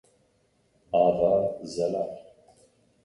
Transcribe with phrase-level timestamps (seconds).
[1.01, 1.29] Ava
[1.73, 2.11] zelal